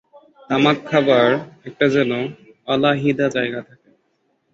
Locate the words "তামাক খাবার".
0.49-1.27